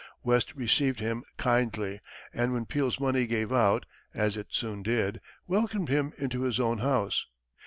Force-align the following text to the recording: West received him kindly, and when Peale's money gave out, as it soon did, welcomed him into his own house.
West 0.23 0.55
received 0.55 0.99
him 0.99 1.23
kindly, 1.37 2.01
and 2.33 2.53
when 2.53 2.65
Peale's 2.65 2.99
money 2.99 3.27
gave 3.27 3.53
out, 3.53 3.85
as 4.15 4.35
it 4.35 4.47
soon 4.49 4.81
did, 4.81 5.21
welcomed 5.45 5.89
him 5.89 6.11
into 6.17 6.41
his 6.41 6.59
own 6.59 6.79
house. 6.79 7.27